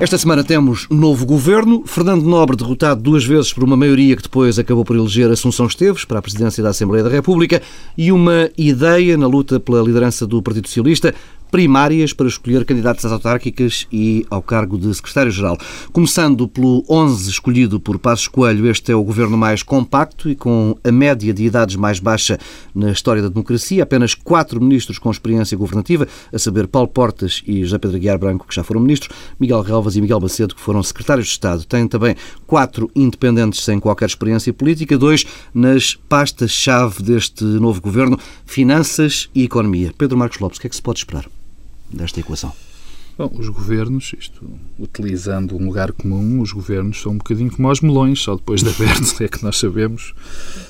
[0.00, 1.82] Esta semana temos novo governo.
[1.84, 6.06] Fernando Nobre derrotado duas vezes por uma maioria que depois acabou por eleger Assunção Esteves
[6.06, 7.60] para a presidência da Assembleia da República
[7.98, 11.14] e uma ideia na luta pela liderança do Partido Socialista
[11.50, 15.58] primárias para escolher candidatos às autárquicas e ao cargo de secretário-geral.
[15.92, 20.76] Começando pelo 11 escolhido por Passos Coelho, este é o governo mais compacto e com
[20.84, 22.38] a média de idades mais baixa
[22.74, 23.82] na história da democracia.
[23.82, 28.46] Apenas quatro ministros com experiência governativa, a saber Paulo Portas e José Pedro Aguiar Branco,
[28.46, 31.64] que já foram ministros, Miguel Relvas e Miguel Bacedo, que foram secretários de Estado.
[31.64, 32.14] Tem também
[32.46, 39.92] quatro independentes sem qualquer experiência política, dois nas pastas-chave deste novo governo, finanças e economia.
[39.96, 41.39] Pedro Marcos Lopes, o que é que se pode esperar?
[41.92, 42.52] Desta equação?
[43.18, 47.80] Bom, os governos, isto, utilizando um lugar comum, os governos são um bocadinho como os
[47.82, 50.14] melões, só depois de abertos é que nós sabemos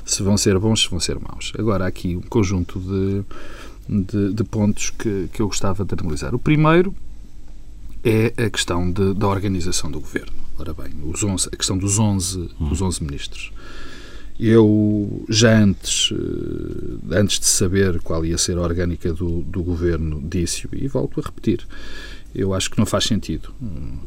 [0.05, 1.53] se vão ser bons, se vão ser maus.
[1.57, 3.23] Agora, há aqui um conjunto de,
[3.89, 6.35] de, de pontos que, que eu gostava de analisar.
[6.35, 6.93] O primeiro
[8.03, 10.33] é a questão de, da organização do governo.
[10.59, 12.69] Ora bem, os 11, a questão dos 11, hum.
[12.69, 13.53] dos 11 ministros.
[14.43, 20.23] Eu, já antes, eh, antes de saber qual ia ser a orgânica do, do governo,
[20.27, 21.67] disse-o e volto a repetir.
[22.35, 23.53] Eu acho que não faz sentido.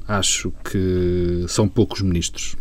[0.07, 2.55] Acho que são poucos ministros.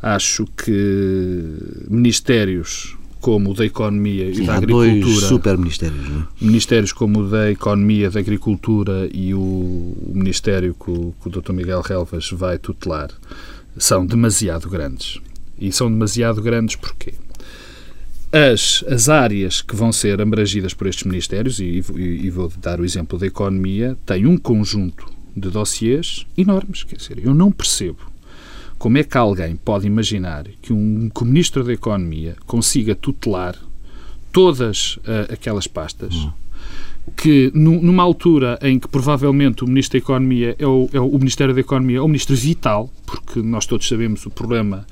[0.00, 1.44] Acho que
[1.90, 5.00] ministérios como o da Economia Sim, e da Agricultura.
[5.00, 6.26] Dois super ministérios, não é?
[6.40, 11.30] Ministérios como o da Economia, da Agricultura e o, o Ministério que o, que o
[11.30, 11.52] Dr.
[11.52, 13.10] Miguel Relvas vai tutelar
[13.76, 15.20] são demasiado grandes.
[15.62, 17.14] E são demasiado grandes porquê?
[18.32, 22.80] As, as áreas que vão ser abrangidas por estes ministérios, e, e, e vou dar
[22.80, 26.82] o exemplo da economia, têm um conjunto de dossiês enormes.
[26.82, 28.00] Quer dizer, eu não percebo
[28.78, 33.56] como é que alguém pode imaginar que um que ministro da Economia consiga tutelar
[34.32, 36.14] todas uh, aquelas pastas.
[36.14, 36.32] Hum
[37.16, 41.54] que numa altura em que provavelmente o Ministro da Economia é o, é o, Ministério
[41.54, 44.86] da Economia é o Ministro vital, porque nós todos sabemos o problema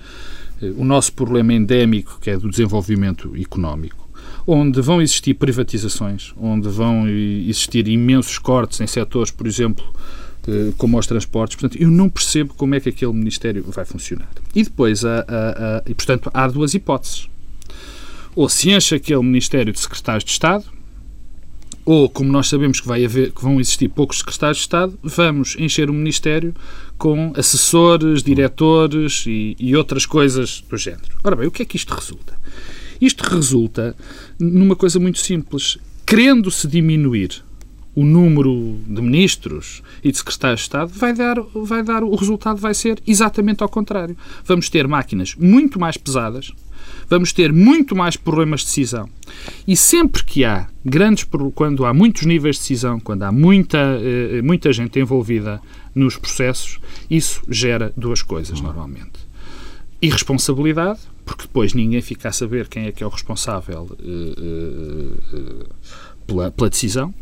[0.76, 4.08] o nosso problema endémico, que é do desenvolvimento económico,
[4.46, 9.84] onde vão existir privatizações, onde vão existir imensos cortes em setores, por exemplo,
[10.46, 11.56] eh, como os transportes.
[11.56, 14.28] Portanto, eu não percebo como é que aquele Ministério vai funcionar.
[14.54, 15.22] E depois, há, há,
[15.78, 17.28] há, e, portanto, há duas hipóteses.
[18.34, 20.64] Ou se enche aquele Ministério de Secretários de Estado,
[21.84, 25.56] ou, como nós sabemos que, vai haver, que vão existir poucos secretários de Estado, vamos
[25.58, 26.54] encher o Ministério
[26.98, 31.16] com assessores, diretores e, e outras coisas do género.
[31.24, 32.38] Ora bem, o que é que isto resulta?
[33.00, 33.96] Isto resulta
[34.38, 35.78] numa coisa muito simples.
[36.06, 37.42] Querendo-se diminuir
[37.94, 42.58] o número de ministros e de secretários de Estado, vai dar, vai dar, o resultado
[42.58, 44.16] vai ser exatamente ao contrário.
[44.44, 46.52] Vamos ter máquinas muito mais pesadas,
[47.10, 49.08] vamos ter muito mais problemas de decisão.
[49.66, 51.26] E sempre que há grandes,
[51.56, 55.60] quando há muitos níveis de decisão, quando há muita, eh, muita gente envolvida
[55.92, 56.78] nos processos,
[57.10, 59.28] isso gera duas coisas normalmente.
[60.00, 65.66] Irresponsabilidade, porque depois ninguém fica a saber quem é que é o responsável uh,
[66.26, 67.12] pela, pela decisão.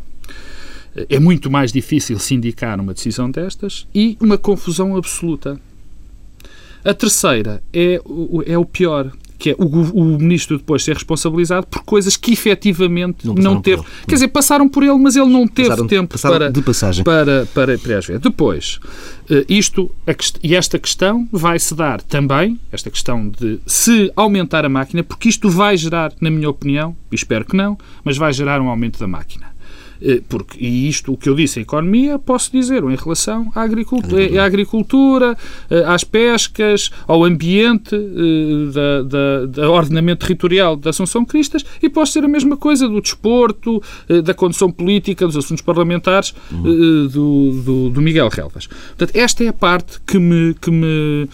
[1.09, 5.59] É muito mais difícil sindicar uma decisão destas e uma confusão absoluta.
[6.83, 7.99] A terceira é,
[8.45, 13.25] é o pior, que é o, o, ministro depois ser responsabilizado por coisas que efetivamente
[13.25, 13.81] não, não teve.
[14.05, 17.03] Quer dizer, passaram por ele, mas ele não teve passaram, tempo passaram para, de passagem.
[17.05, 18.79] para, para, para, para Depois,
[19.29, 19.89] eh, isto
[20.43, 25.49] e esta questão vai-se dar também, esta questão de se aumentar a máquina, porque isto
[25.49, 29.48] vai gerar, na minha opinião, espero que não, mas vai gerar um aumento da máquina.
[30.01, 33.61] Eh, porque, e isto, o que eu disse, a economia, posso dizer em relação à
[33.61, 35.37] agricultura, à, agricultura,
[35.69, 41.89] eh, às pescas, ao ambiente eh, da, da, da, ordenamento territorial da Assunção Cristas e
[41.89, 43.81] posso dizer a mesma coisa do desporto,
[44.23, 47.07] da condução política, dos assuntos parlamentares uhum.
[47.07, 48.67] do, do, do Miguel Relvas.
[48.67, 51.27] Portanto, esta é a parte que me, que me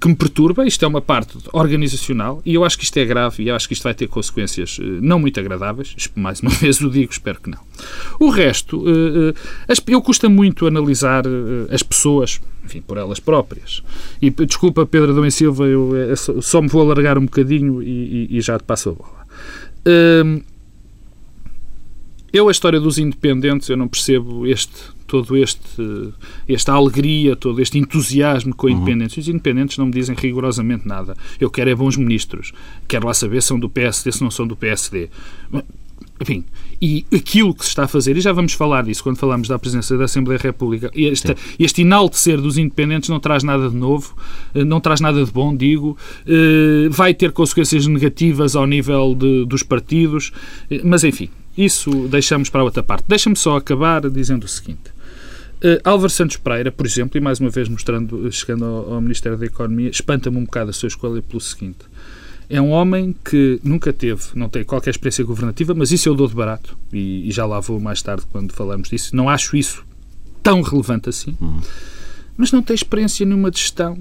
[0.00, 0.66] que me perturba.
[0.66, 3.74] Isto é uma parte organizacional e eu acho que isto é grave e acho que
[3.74, 5.94] isto vai ter consequências eh, não muito agradáveis.
[6.14, 7.58] Mais uma vez o digo, espero que não.
[8.20, 9.34] O resto, eh,
[9.88, 11.24] eu custa muito analisar
[11.70, 13.82] as pessoas, enfim, por elas próprias.
[14.20, 18.38] E desculpa, Pedro Adão e Silva, eu só me vou alargar um bocadinho e, e,
[18.38, 19.26] e já te passo a bola.
[20.24, 20.42] Hum,
[22.32, 26.12] eu, a história dos independentes, eu não percebo este todo este
[26.48, 28.76] esta alegria, todo este entusiasmo com a uhum.
[28.76, 29.20] independência.
[29.20, 31.16] Os independentes não me dizem rigorosamente nada.
[31.40, 32.52] Eu quero é bons ministros.
[32.88, 35.08] Quero lá saber se são do PSD, se não são do PSD.
[36.20, 36.44] Enfim,
[36.80, 39.58] e aquilo que se está a fazer, e já vamos falar disso quando falamos da
[39.58, 44.14] presença da Assembleia da República, este, este enaltecer dos independentes não traz nada de novo,
[44.54, 45.96] eh, não traz nada de bom, digo,
[46.26, 50.32] eh, vai ter consequências negativas ao nível de, dos partidos,
[50.70, 53.04] eh, mas enfim, isso deixamos para outra parte.
[53.08, 54.96] Deixa-me só acabar dizendo o seguinte.
[55.56, 59.38] Uh, Álvaro Santos Pereira, por exemplo, e mais uma vez mostrando, chegando ao, ao Ministério
[59.38, 61.78] da Economia, espanta-me um bocado a sua escolha pelo seguinte.
[62.48, 66.28] É um homem que nunca teve, não tem qualquer experiência governativa, mas isso eu dou
[66.28, 69.16] de barato, e, e já lá vou mais tarde quando falamos disso.
[69.16, 69.84] Não acho isso
[70.42, 71.60] tão relevante assim, uhum.
[72.36, 73.98] mas não tem experiência nenhuma de gestão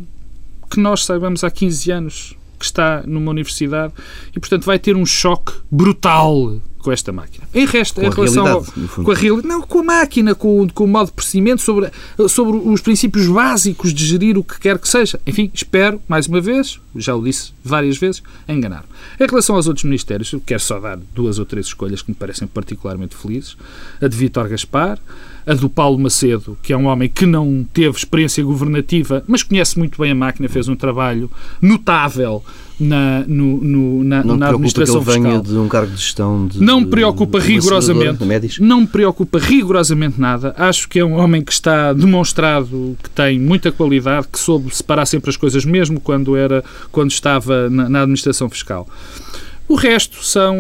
[0.70, 3.94] que nós saibamos há 15 anos que está numa universidade
[4.36, 7.48] e, portanto, vai ter um choque brutal com esta máquina.
[7.52, 8.64] Em resto, com em relação ao,
[9.04, 11.90] com a realidade, não com a máquina, com, com o modo de procedimento, sobre,
[12.30, 15.20] sobre os princípios básicos de gerir o que quer que seja.
[15.26, 18.86] Enfim, espero, mais uma vez, já o disse várias vezes, enganar.
[19.20, 22.16] Em relação aos outros ministérios, eu quero só dar duas ou três escolhas que me
[22.16, 23.58] parecem particularmente felizes.
[24.02, 25.00] A de Vítor Gaspar,
[25.46, 29.78] a do Paulo Macedo, que é um homem que não teve experiência governativa, mas conhece
[29.78, 31.30] muito bem a máquina, fez um trabalho
[31.62, 32.44] notável
[32.80, 35.32] na, no, no, na, não na administração que ele fiscal.
[35.32, 38.62] venha de um cargo de gestão de, Não me preocupa rigorosamente.
[38.62, 40.54] Não me preocupa rigorosamente nada.
[40.58, 45.06] Acho que é um homem que está demonstrado que tem muita qualidade, que soube separar
[45.06, 48.88] sempre as coisas mesmo quando era quando estava na, na administração fiscal.
[49.68, 50.56] O resto são,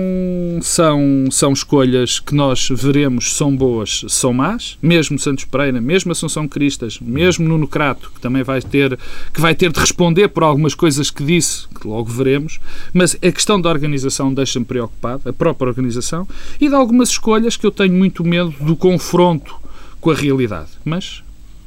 [0.63, 4.80] são, são escolhas que nós veremos são boas, são más.
[4.81, 8.98] Mesmo Santos Pereira, mesmo Assunção Cristas, mesmo Nuno Crato, que também vai ter,
[9.31, 12.60] que vai ter de responder por algumas coisas que disse, que logo veremos.
[12.92, 16.27] Mas a questão da organização deixa-me preocupado, a própria organização,
[16.60, 19.56] e de algumas escolhas que eu tenho muito medo do confronto
[20.01, 20.69] com a realidade.
[20.83, 21.24] Mas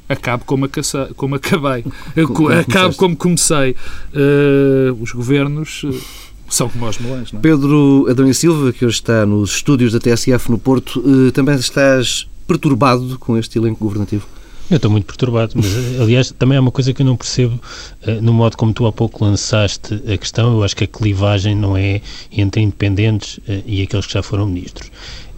[0.09, 1.85] acabo como, caça, como acabei,
[2.59, 3.75] acabo como comecei.
[4.13, 5.83] Uh, os governos.
[5.83, 7.43] Uh, são como os melões, não é?
[7.43, 12.27] Pedro Adão Silva, que hoje está nos estúdios da TSF no Porto, eh, também estás
[12.47, 14.25] perturbado com este elenco governativo?
[14.69, 15.67] Eu estou muito perturbado, mas
[15.99, 17.59] aliás também é uma coisa que eu não percebo
[18.07, 20.53] uh, no modo como tu há pouco lançaste a questão.
[20.53, 22.01] Eu acho que a clivagem não é
[22.31, 24.91] entre independentes uh, e aqueles que já foram ministros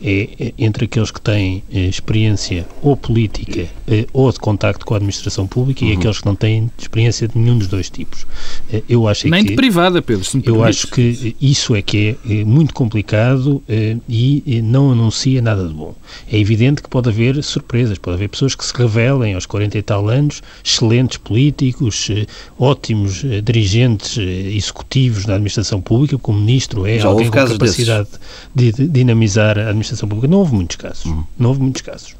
[0.04, 4.94] é, é entre aqueles que têm eh, experiência ou política eh, ou de contacto com
[4.94, 5.92] a administração pública uhum.
[5.92, 8.26] e aqueles que não têm experiência de nenhum dos dois tipos.
[8.72, 11.82] Eh, eu acho Nem que, de privada, Pedro, se me Eu acho que isso é
[11.82, 13.62] que é muito complicado
[14.10, 15.96] e não anuncia nada de bom.
[16.32, 19.82] É evidente que pode haver surpresas, pode haver pessoas que se revelem aos 40 e
[19.82, 22.10] tal anos, excelentes políticos,
[22.58, 28.10] ótimos dirigentes executivos da administração pública, como ministro é Já alguém com capacidade
[28.54, 28.76] desses.
[28.76, 31.06] de dinamizar a administração administração pública, não houve muitos casos.
[31.06, 31.24] Uhum.
[31.38, 32.16] Não houve muitos casos.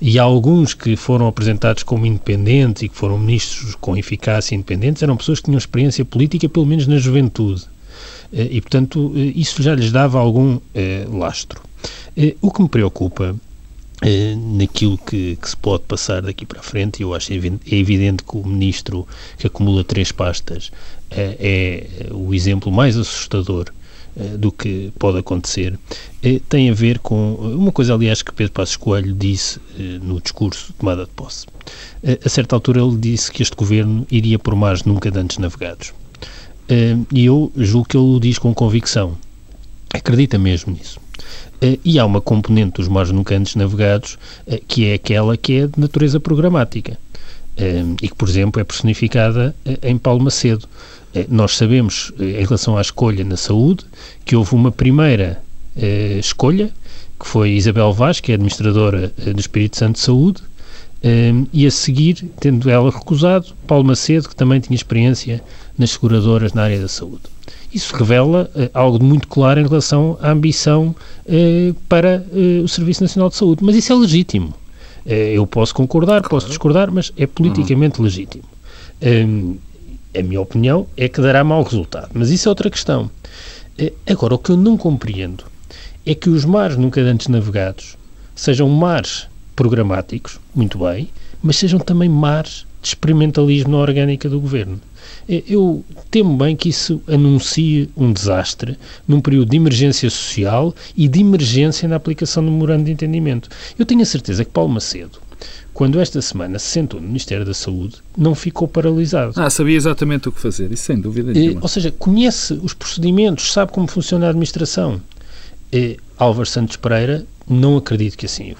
[0.00, 5.16] E alguns que foram apresentados como independentes e que foram ministros com eficácia independentes eram
[5.16, 7.64] pessoas que tinham experiência política, pelo menos na juventude.
[8.32, 11.62] Eh, e, portanto, eh, isso já lhes dava algum eh, lastro.
[12.40, 13.36] O que me preocupa
[14.56, 18.36] naquilo que, que, se pode passar daqui para a frente, eu acho é evidente que
[18.36, 19.06] o ministro
[19.38, 20.72] que acumula três pastas
[21.10, 23.70] é o exemplo mais assustador
[24.38, 25.78] do que pode acontecer,
[26.22, 30.20] eh, tem a ver com uma coisa, aliás, que Pedro Passos Coelho disse eh, no
[30.20, 31.46] discurso de tomada de posse.
[32.24, 35.92] A certa altura ele disse que este governo iria por mares nunca antes navegados.
[37.12, 39.18] E eu julgo que ele o diz com convicção.
[39.92, 41.00] Acredita mesmo nisso.
[41.84, 44.16] E há uma componente dos mares nunca antes navegados
[44.68, 46.96] que é aquela que é de natureza programática
[48.02, 50.68] e que, por exemplo, é personificada em Paulo Macedo.
[51.16, 53.86] Eh, nós sabemos, eh, em relação à escolha na saúde,
[54.24, 55.42] que houve uma primeira
[55.74, 56.70] eh, escolha,
[57.18, 60.42] que foi Isabel Vaz, que é administradora do Espírito Santo de Saúde,
[61.52, 65.42] e a seguir, tendo ela recusado, Paulo Macedo, que também tinha experiência
[65.78, 67.22] nas seguradoras na área da saúde.
[67.72, 70.94] Isso revela algo de muito claro em relação à ambição
[71.88, 72.26] para
[72.62, 73.64] o Serviço Nacional de Saúde.
[73.64, 74.52] Mas isso é legítimo.
[75.06, 78.04] Eu posso concordar, posso discordar, mas é politicamente uhum.
[78.04, 78.44] legítimo
[80.18, 82.10] a minha opinião, é que dará mau resultado.
[82.14, 83.10] Mas isso é outra questão.
[83.78, 85.44] Eh, agora, o que eu não compreendo
[86.04, 87.96] é que os mares nunca antes navegados
[88.34, 91.08] sejam mares programáticos, muito bem,
[91.42, 94.80] mas sejam também mares de experimentalismo na orgânica do governo.
[95.28, 101.08] Eh, eu temo bem que isso anuncie um desastre num período de emergência social e
[101.08, 103.48] de emergência na aplicação do memorando de entendimento.
[103.78, 105.26] Eu tenho a certeza que Paulo Macedo
[105.76, 109.34] quando esta semana se sentou no Ministério da Saúde, não ficou paralisado.
[109.36, 111.60] Ah, sabia exatamente o que fazer, isso sem dúvida nenhuma.
[111.60, 115.02] ou seja, conhece os procedimentos, sabe como funciona a administração.
[115.70, 118.54] E Álvaro Santos Pereira, não acredito que assim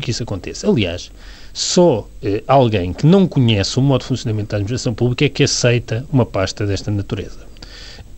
[0.00, 0.66] que isso aconteça.
[0.66, 1.10] Aliás,
[1.58, 5.42] só eh, alguém que não conhece o modo de funcionamento da administração pública é que
[5.42, 7.48] aceita uma pasta desta natureza.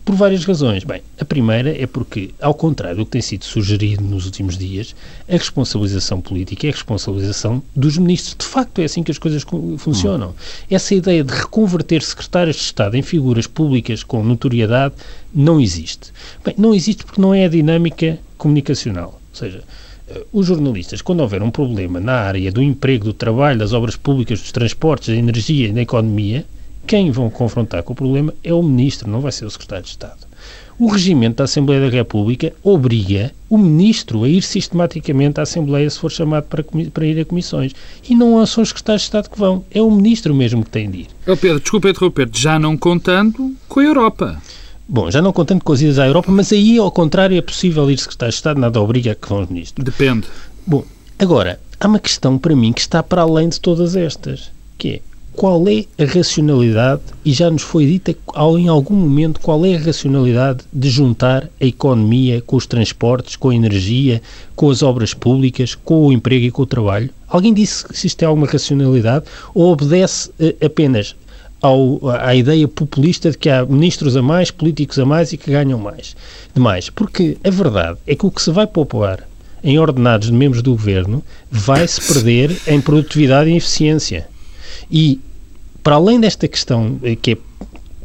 [0.05, 0.83] Por várias razões.
[0.83, 4.95] Bem, a primeira é porque, ao contrário do que tem sido sugerido nos últimos dias,
[5.27, 8.35] a responsabilização política é a responsabilização dos ministros.
[8.37, 9.43] De facto, é assim que as coisas
[9.79, 10.29] funcionam.
[10.29, 10.33] Hum.
[10.69, 14.93] Essa ideia de reconverter secretários de Estado em figuras públicas com notoriedade
[15.33, 16.11] não existe.
[16.45, 19.19] Bem, não existe porque não é a dinâmica comunicacional.
[19.31, 19.63] Ou seja,
[20.31, 24.39] os jornalistas, quando houver um problema na área do emprego, do trabalho, das obras públicas,
[24.39, 26.45] dos transportes, da energia e da economia,
[26.85, 29.91] quem vão confrontar com o problema é o Ministro, não vai ser o Secretário de
[29.91, 30.31] Estado.
[30.79, 35.99] O regimento da Assembleia da República obriga o Ministro a ir sistematicamente à Assembleia se
[35.99, 37.73] for chamado para, para ir a comissões.
[38.09, 40.89] E não são os Secretários de Estado que vão, é o Ministro mesmo que tem
[40.89, 41.07] de ir.
[41.27, 44.41] Oh Pedro, desculpa interromper, já não contando com a Europa.
[44.93, 47.89] Bom, já não contando com as idas à Europa, mas aí, ao contrário, é possível
[47.89, 49.85] ir secretário de Estado, nada obriga a que vão os ministros.
[49.85, 50.27] Depende.
[50.67, 50.83] Bom,
[51.17, 55.01] agora, há uma questão para mim que está para além de todas estas, que é
[55.31, 58.13] qual é a racionalidade, e já nos foi dita
[58.59, 63.47] em algum momento, qual é a racionalidade de juntar a economia com os transportes, com
[63.47, 64.21] a energia,
[64.57, 67.09] com as obras públicas, com o emprego e com o trabalho?
[67.29, 71.15] Alguém disse se isto é alguma racionalidade ou obedece eh, apenas
[71.61, 75.51] ao, à ideia populista de que há ministros a mais, políticos a mais e que
[75.51, 76.15] ganham mais.
[76.53, 76.89] Demais.
[76.89, 79.27] Porque a verdade é que o que se vai poupar
[79.63, 84.27] em ordenados de membros do governo vai-se perder em produtividade e eficiência.
[84.89, 85.19] E,
[85.83, 87.37] para além desta questão, eh, que é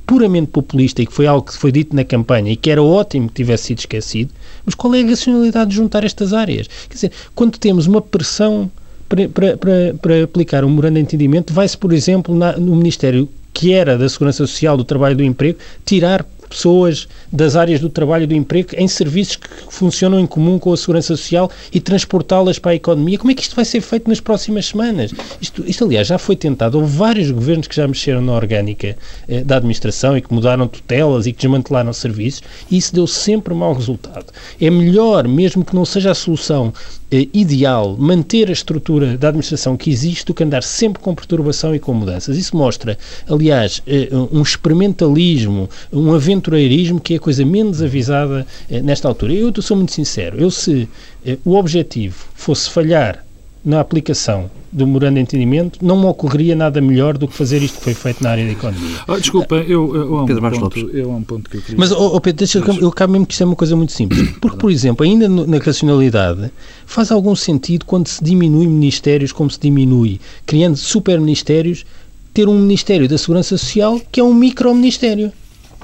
[0.07, 3.29] puramente populista e que foi algo que foi dito na campanha e que era ótimo
[3.29, 4.33] que tivesse sido esquecido,
[4.65, 6.69] mas qual é a racionalidade de juntar estas áreas?
[6.89, 8.71] Quer dizer, quando temos uma pressão
[9.09, 9.57] para, para,
[10.01, 14.07] para, aplicar um memorando de entendimento, vai-se, por exemplo, na, no Ministério que era da
[14.07, 18.35] Segurança Social, do Trabalho e do Emprego, tirar pessoas das áreas do trabalho e do
[18.35, 22.75] emprego em serviços que funcionam em comum com a segurança social e transportá-las para a
[22.75, 23.19] economia.
[23.19, 25.13] Como é que isto vai ser feito nas próximas semanas?
[25.41, 26.79] Isto, isto aliás, já foi tentado.
[26.79, 28.97] Houve vários governos que já mexeram na orgânica
[29.29, 33.53] eh, da administração e que mudaram tutelas e que desmantelaram serviços e isso deu sempre
[33.55, 34.27] mau resultado.
[34.61, 36.73] É melhor, mesmo que não seja a solução
[37.11, 41.75] eh, ideal, manter a estrutura da administração que existe do que andar sempre com perturbação
[41.75, 42.37] e com mudanças.
[42.37, 42.99] Isso mostra,
[43.29, 49.33] aliás, eh, um experimentalismo, um aventureirismo que é a coisa menos avisada eh, nesta altura.
[49.33, 50.89] Eu sou muito sincero, eu se
[51.25, 53.25] eh, o objetivo fosse falhar
[53.65, 57.79] na aplicação do memorando de entendimento, não me ocorreria nada melhor do que fazer isto
[57.79, 58.99] que foi feito na área da economia.
[59.09, 61.79] Oh, desculpa, eu, eu, há um ponto, eu há um ponto que eu queria...
[61.79, 62.77] Mas, oh, oh Pedro, deixa, Mas...
[62.77, 64.31] eu cabe mesmo que isto é uma coisa muito simples.
[64.39, 66.53] Porque, por exemplo, ainda no, na racionalidade,
[66.85, 71.87] faz algum sentido quando se diminui ministérios como se diminui, criando super-ministérios,
[72.35, 75.33] ter um Ministério da Segurança Social que é um micro-ministério.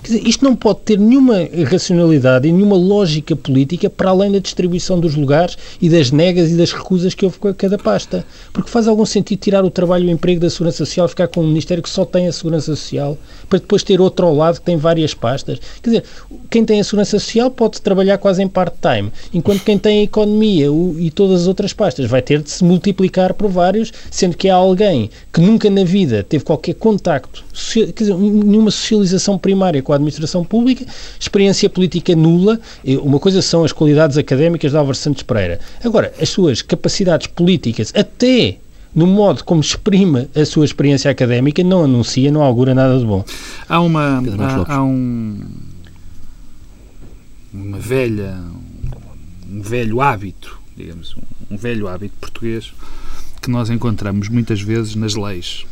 [0.02, 1.37] Dizer, isto não pode ter nenhuma
[1.71, 6.56] racionalidade e nenhuma lógica política para além da distribuição dos lugares e das negas e
[6.56, 8.26] das recusas que houve com cada pasta.
[8.52, 11.42] Porque faz algum sentido tirar o trabalho e o emprego da Segurança Social, ficar com
[11.42, 13.16] um Ministério que só tem a Segurança Social,
[13.49, 15.61] para depois ter outro ao lado que tem várias pastas.
[15.80, 16.04] Quer dizer,
[16.50, 20.73] quem tem a Segurança Social pode trabalhar quase em part-time, enquanto quem tem a Economia
[20.73, 24.49] o, e todas as outras pastas vai ter de se multiplicar por vários, sendo que
[24.49, 29.94] há alguém que nunca na vida teve qualquer contacto, quer dizer, nenhuma socialização primária com
[29.94, 30.87] a administração pública,
[31.20, 32.58] experiência política nula.
[33.02, 35.61] Uma coisa são as qualidades académicas de Álvaro Santos Pereira.
[35.84, 38.56] Agora, as suas capacidades políticas, até
[38.94, 43.25] no modo como exprime a sua experiência académica, não anuncia, não augura nada de bom.
[43.68, 44.22] Há uma.
[44.66, 45.40] Há, há um.
[47.52, 48.38] Uma velha.
[49.50, 51.14] Um velho hábito, digamos,
[51.50, 52.72] um velho hábito português
[53.42, 55.66] que nós encontramos muitas vezes nas leis.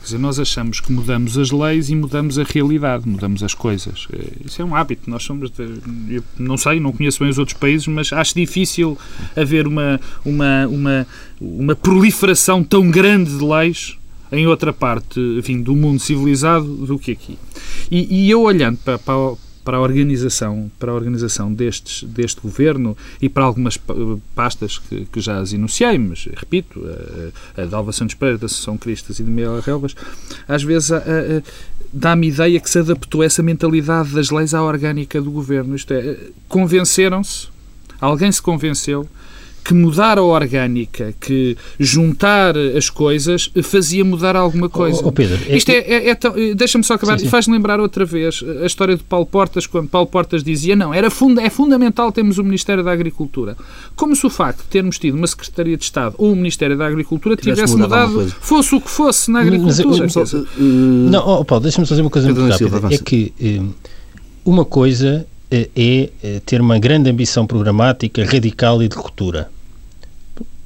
[0.00, 4.08] Quer dizer, nós achamos que mudamos as leis e mudamos a realidade, mudamos as coisas.
[4.12, 5.10] Eh, isso é um hábito.
[5.10, 5.50] Nós somos.
[5.50, 8.96] De, eu não sei, não conheço bem os outros países, mas acho difícil
[9.36, 11.06] haver uma, uma, uma,
[11.40, 13.98] uma proliferação tão grande de leis
[14.32, 17.38] em outra parte enfim, do mundo civilizado do que aqui.
[17.90, 19.34] E, e eu olhando para, para,
[19.70, 23.78] para a organização, para a organização destes, deste governo e para algumas
[24.34, 26.82] pastas que, que já as enunciei, mas repito,
[27.56, 29.94] a, a de Alva Santos Pereira, da Associação Cristas e de Miguel Relvas,
[30.48, 30.90] às vezes
[31.92, 35.76] dá-me ideia que se adaptou essa mentalidade das leis à orgânica do governo.
[35.76, 36.16] Isto é,
[36.48, 37.46] convenceram-se,
[38.00, 39.08] alguém se convenceu
[39.70, 45.00] que mudar a orgânica, que juntar as coisas, fazia mudar alguma coisa.
[45.04, 47.20] Oh, oh Pedro, é, Isto é, é, é Deixa-me só acabar.
[47.20, 51.08] Faz-me lembrar outra vez a história de Paulo Portas, quando Paulo Portas dizia não, era
[51.08, 53.56] funda, é fundamental termos o Ministério da Agricultura.
[53.94, 56.88] Como se o facto de termos tido uma Secretaria de Estado ou um Ministério da
[56.88, 60.08] Agricultura tivesse, tivesse mudado, fosse o que fosse na agricultura.
[60.12, 62.92] Mas, uh, não, oh, Paulo, deixa-me fazer uma coisa muito rápida.
[62.92, 63.32] É que
[64.44, 69.48] uma coisa é, é ter uma grande ambição programática, radical e de ruptura.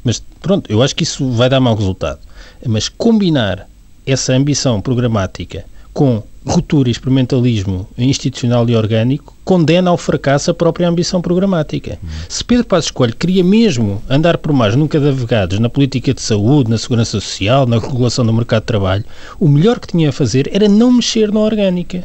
[0.05, 2.21] Mas pronto, eu acho que isso vai dar mau resultado.
[2.67, 3.67] Mas combinar
[4.07, 10.89] essa ambição programática com ruptura e experimentalismo institucional e orgânico condena ao fracasso a própria
[10.89, 11.99] ambição programática.
[12.29, 16.71] Se Pedro Passos Coelho queria mesmo andar por mais nunca navegados na política de saúde,
[16.71, 19.05] na segurança social, na regulação do mercado de trabalho,
[19.41, 22.05] o melhor que tinha a fazer era não mexer na orgânica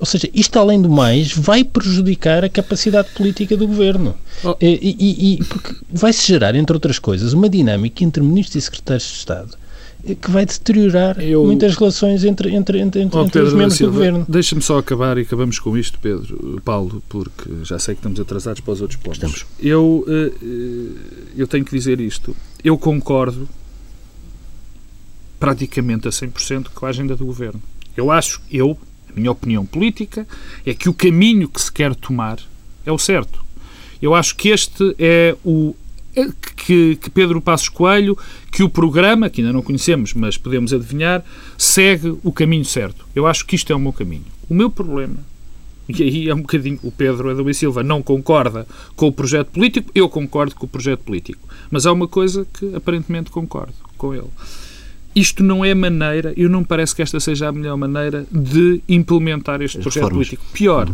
[0.00, 4.14] Ou seja, isto, além do mais, vai prejudicar a capacidade política do governo.
[4.44, 4.56] Oh.
[4.60, 9.06] E, e, e, porque vai-se gerar, entre outras coisas, uma dinâmica entre ministros e secretários
[9.06, 9.58] de Estado
[10.14, 11.44] que vai deteriorar eu...
[11.44, 14.26] muitas relações entre, entre, entre, entre, oh, entre os membros Silva, do governo.
[14.28, 18.60] Deixa-me só acabar e acabamos com isto, Pedro, Paulo, porque já sei que estamos atrasados
[18.60, 19.16] para os outros pontos.
[19.16, 19.46] Estamos.
[19.60, 20.32] Eu, eh,
[21.36, 22.34] eu tenho que dizer isto.
[22.62, 23.48] Eu concordo
[25.38, 27.60] praticamente a 100% com a agenda do governo.
[27.96, 28.78] Eu acho, eu,
[29.10, 30.26] a minha opinião política,
[30.64, 32.38] é que o caminho que se quer tomar
[32.84, 33.44] é o certo.
[34.00, 35.74] Eu acho que este é o
[36.56, 38.16] que, que, Pedro Passos Coelho,
[38.50, 41.24] que o programa, que ainda não conhecemos, mas podemos adivinhar,
[41.56, 43.06] segue o caminho certo.
[43.14, 44.24] Eu acho que isto é o meu caminho.
[44.48, 45.16] O meu problema,
[45.88, 49.48] e aí é um bocadinho, o Pedro Adão e Silva não concorda com o projeto
[49.48, 51.48] político, eu concordo com o projeto político.
[51.70, 54.28] Mas há uma coisa que aparentemente concordo com ele.
[55.18, 58.80] Isto não é maneira, eu não me parece que esta seja a melhor maneira de
[58.88, 60.28] implementar este as projeto reformas.
[60.28, 60.52] político.
[60.52, 60.88] Pior,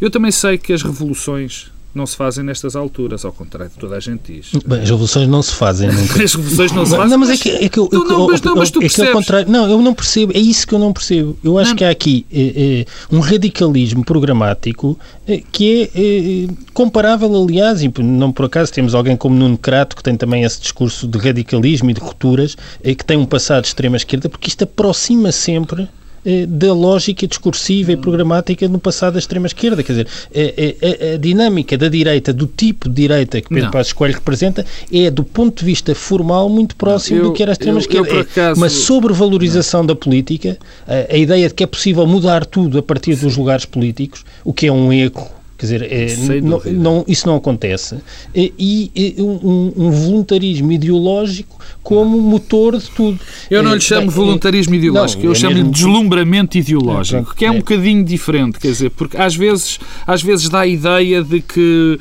[0.00, 3.96] eu também sei que as revoluções não se fazem nestas alturas, ao contrário de toda
[3.96, 4.50] a gente diz.
[4.66, 6.22] Bem, as revoluções não se fazem nunca.
[6.22, 7.10] as revoluções não se fazem.
[7.10, 9.12] Não, mas é que, é que eu, tu não, mas, não, mas tu é que
[9.12, 9.50] contrário.
[9.50, 10.32] Não, eu não percebo.
[10.34, 11.38] É isso que eu não percebo.
[11.42, 11.76] Eu acho não.
[11.76, 17.92] que há aqui é, é, um radicalismo programático é, que é, é, comparável, aliás, e
[18.02, 21.90] não por acaso temos alguém como Nuno Crato que tem também esse discurso de radicalismo
[21.90, 25.88] e de rupturas, é, que tem um passado de extrema esquerda, porque isto aproxima sempre
[26.24, 29.82] eh, da lógica discursiva e programática no passado da extrema-esquerda.
[29.82, 33.92] Quer dizer, a, a, a, dinâmica da direita, do tipo de direita que Pedro Passos
[33.92, 37.54] Coelho representa, é, do ponto de vista formal, muito próximo eu, do que era a
[37.54, 38.26] extrema-esquerda.
[38.36, 39.88] É uma sobrevalorização não.
[39.88, 43.64] da política, a, a ideia de que é possível mudar tudo a partir dos lugares
[43.64, 47.96] políticos, o que é um erro Quer dizer, é, não, não, isso não acontece.
[48.34, 53.20] E, um, um, voluntarismo ideológico como motor de tudo.
[53.48, 57.44] Eu não lhe chamo é, voluntarismo ideológico, não, eu é chamo-lhe deslumbramento ideológico, é, que
[57.44, 61.40] é, um bocadinho diferente, quer dizer, porque às vezes, às vezes dá a ideia de
[61.40, 62.00] que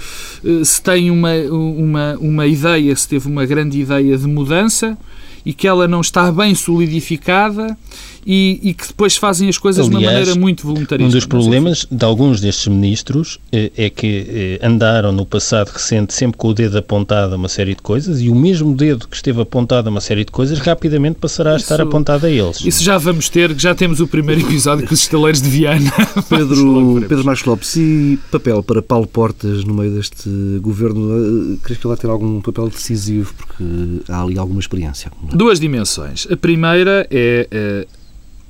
[0.63, 4.97] se tem uma, uma, uma ideia, se teve uma grande ideia de mudança
[5.45, 7.78] e que ela não está bem solidificada
[8.25, 11.07] e, e, que depois fazem as coisas Aliás, de uma maneira muito voluntarista.
[11.07, 16.13] Um dos problemas de alguns destes ministros eh, é que eh, andaram no passado recente
[16.13, 19.15] sempre com o dedo apontado a uma série de coisas e o mesmo dedo que
[19.15, 22.62] esteve apontado a uma série de coisas rapidamente passará a estar apontado a eles.
[22.65, 25.91] Isso já vamos ter, já temos o primeiro episódio com os estaleiros de Viana.
[26.29, 30.29] Pedro, Pedro Marcos Lopes, e papel para Paulo Portas no meio deste
[30.62, 31.57] governo?
[31.63, 33.33] Crees que ele vai ter algum papel decisivo?
[33.33, 33.63] Porque
[34.09, 35.12] há ali alguma experiência.
[35.33, 36.27] Duas dimensões.
[36.31, 37.88] A primeira é, é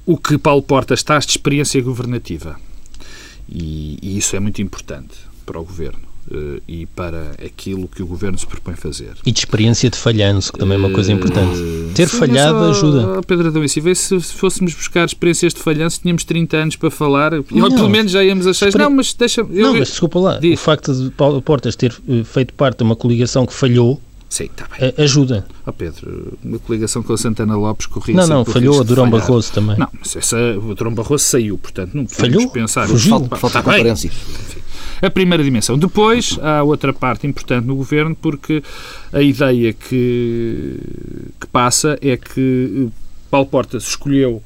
[0.05, 2.57] o que Paulo Portas traz de experiência governativa.
[3.49, 5.99] E, e, isso é muito importante para o governo
[6.31, 9.13] uh, e para aquilo que o governo se propõe fazer.
[9.25, 11.57] E de experiência de falhanço, que também é uma coisa eh, importante.
[11.57, 13.21] Uh, Ter falhado só, ajuda.
[13.27, 17.33] Pedro Adão e Silva, se fôssemos buscar experiências de falhanço, tínhamos 30 anos para falar,
[17.33, 18.75] e pelo menos já íamos a 6.
[18.75, 20.37] Não, mas deixa eu, Não, mas desculpa lá.
[20.39, 20.59] Diz.
[20.59, 21.93] O facto de Paulo Portas ter
[22.25, 24.01] feito parte de uma coligação que falhou
[24.33, 24.91] Sim, está bem.
[24.97, 25.45] Ajuda.
[25.63, 29.53] Oh Pedro, uma coligação com a Santana Lopes corria Não, não, falhou a Durão Barroso
[29.53, 29.77] também.
[29.77, 32.49] Não, mas essa, o Durão Barroso saiu, portanto não podemos falhou?
[32.49, 32.87] pensar.
[32.87, 33.11] Fugiu.
[33.11, 34.09] Falta, falta a conferência.
[35.03, 35.77] A primeira dimensão.
[35.77, 38.63] Depois, há outra parte importante no governo, porque
[39.11, 40.79] a ideia que,
[41.39, 42.89] que passa é que
[43.29, 44.41] Paulo Portas escolheu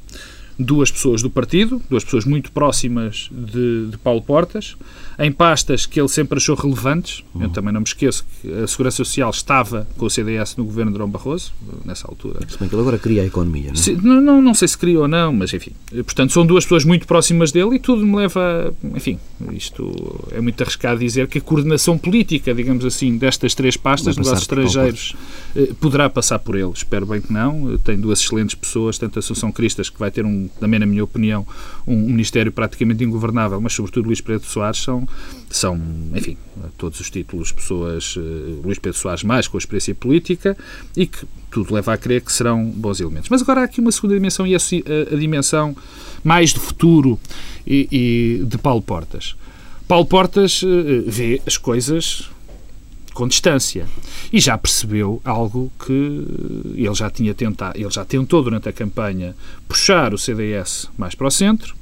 [0.59, 4.75] duas pessoas do partido, duas pessoas muito próximas de, de Paulo Portas,
[5.19, 7.23] em pastas que ele sempre achou relevantes.
[7.33, 7.43] Uhum.
[7.43, 10.91] Eu também não me esqueço que a Segurança Social estava com o CDS no governo
[10.91, 11.53] de Dom Barroso,
[11.85, 12.39] nessa altura.
[12.47, 13.75] Se bem que ele agora cria a economia, não, é?
[13.75, 15.71] se, não, não, não sei se cria ou não, mas enfim.
[15.91, 18.73] Portanto, são duas pessoas muito próximas dele e tudo me leva.
[18.95, 19.19] Enfim,
[19.51, 24.41] isto é muito arriscado dizer que a coordenação política, digamos assim, destas três pastas, negócios
[24.41, 25.15] estrangeiros,
[25.55, 26.71] eh, poderá passar por ele.
[26.73, 27.77] Espero bem que não.
[27.79, 31.03] Tem duas excelentes pessoas, tanto a Assunção Cristas, que vai ter, um, também na minha
[31.03, 31.45] opinião,
[31.85, 35.07] um ministério praticamente ingovernável, mas sobretudo Luís Pedro Soares, são
[35.49, 35.79] são,
[36.13, 36.37] enfim,
[36.77, 40.57] todos os títulos pessoas, uh, Luís Pedro Soares mais com a experiência política
[40.95, 43.29] e que tudo leva a crer que serão bons elementos.
[43.29, 45.75] Mas agora há aqui uma segunda dimensão e a, a, a dimensão
[46.23, 47.19] mais de futuro
[47.65, 47.87] e,
[48.41, 49.35] e, de Paulo Portas.
[49.87, 50.67] Paulo Portas uh,
[51.05, 52.29] vê as coisas
[53.17, 53.87] com distância
[54.31, 56.23] e já percebeu algo que
[56.75, 59.35] ele já tinha tentado, ele já tentou durante a campanha
[59.67, 61.75] puxar o CDS mais para o centro,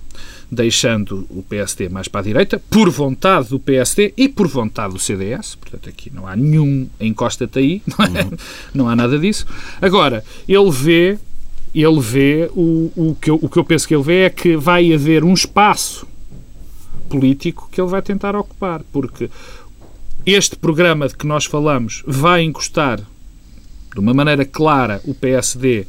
[0.50, 5.00] deixando o PSD mais para a direita, por vontade do PSD e por vontade do
[5.00, 5.56] CDS.
[5.56, 8.24] Portanto, aqui não há nenhum encosta-te aí, não, é?
[8.24, 8.32] uhum.
[8.74, 9.46] não há nada disso.
[9.82, 11.20] Agora, ele vê,
[11.74, 14.56] ele vê o, o, que eu, o que eu penso que ele vê é que
[14.56, 16.08] vai haver um espaço
[17.10, 19.30] político que ele vai tentar ocupar, porque
[20.26, 25.88] este programa de que nós falamos vai encostar de uma maneira clara o PSD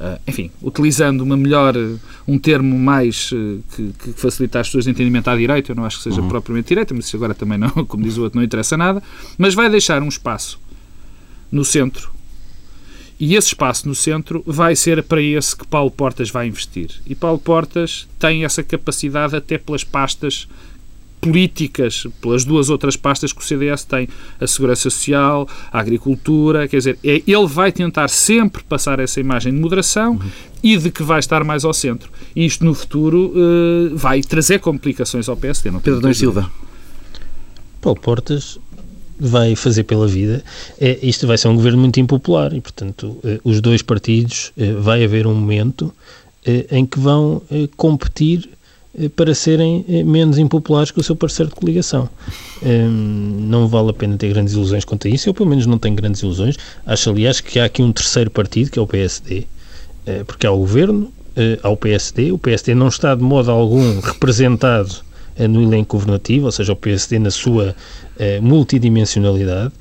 [0.00, 1.74] Uh, enfim, utilizando uma melhor,
[2.26, 5.84] um termo mais uh, que, que facilita as pessoas de entendimento à direita, eu não
[5.84, 6.28] acho que seja uhum.
[6.30, 9.02] propriamente direita, mas isso agora também não, como diz o outro, não interessa nada,
[9.36, 10.58] mas vai deixar um espaço
[11.52, 12.10] no centro
[13.20, 16.90] e esse espaço no centro vai ser para esse que Paulo Portas vai investir.
[17.06, 20.48] E Paulo Portas tem essa capacidade até pelas pastas
[21.20, 24.08] políticas, pelas duas outras pastas que o CDS tem,
[24.40, 29.52] a Segurança Social, a Agricultura, quer dizer, é, ele vai tentar sempre passar essa imagem
[29.52, 30.30] de moderação uhum.
[30.62, 32.10] e de que vai estar mais ao centro.
[32.34, 35.70] E isto no futuro uh, vai trazer complicações ao PSD.
[35.70, 36.50] Não Pedro Dom Silva.
[37.80, 38.58] Paulo Portas
[39.18, 40.42] vai fazer pela vida.
[40.80, 44.72] É, isto vai ser um governo muito impopular e, portanto, eh, os dois partidos, eh,
[44.72, 45.92] vai haver um momento
[46.44, 47.42] eh, em que vão
[47.76, 48.48] competir
[49.14, 52.08] para serem menos impopulares que o seu parceiro de coligação.
[52.62, 55.94] Não vale a pena ter grandes ilusões quanto a isso, eu pelo menos não tenho
[55.94, 56.56] grandes ilusões.
[56.84, 59.46] Acho, aliás, que há aqui um terceiro partido, que é o PSD,
[60.26, 61.12] porque há o governo,
[61.62, 64.94] há o PSD, o PSD não está de modo algum representado
[65.48, 67.74] no elenco governativo, ou seja, o PSD na sua
[68.42, 69.72] multidimensionalidade,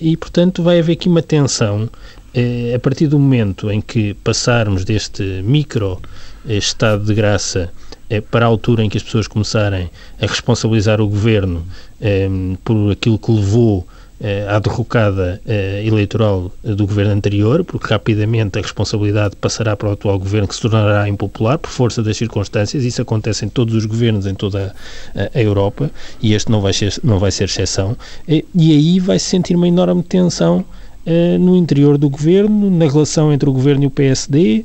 [0.00, 1.90] e, portanto, vai haver aqui uma tensão
[2.74, 6.00] a partir do momento em que passarmos deste micro
[6.46, 7.70] estado de graça
[8.30, 9.90] para a altura em que as pessoas começarem
[10.20, 11.66] a responsabilizar o governo
[12.64, 13.86] por aquilo que levou
[14.18, 19.92] eh, à derrocada eh, eleitoral do governo anterior, porque rapidamente a responsabilidade passará para o
[19.92, 22.82] atual governo, que se tornará impopular por força das circunstâncias.
[22.82, 24.74] Isso acontece em todos os governos em toda
[25.14, 25.90] a, a Europa
[26.22, 27.94] e este não vai ser, não vai ser exceção.
[28.26, 30.64] E, e aí vai se sentir uma enorme tensão
[31.06, 34.64] Uh, no interior do governo, na relação entre o governo e o PSD